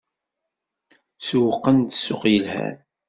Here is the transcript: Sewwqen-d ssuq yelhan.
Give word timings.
Sewwqen-d 1.27 1.89
ssuq 1.93 2.21
yelhan. 2.31 2.77